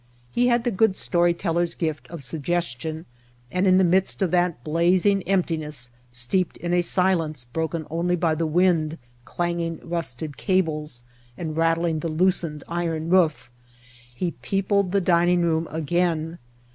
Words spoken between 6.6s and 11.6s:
a silence broken only by the wind clanging rusted cables and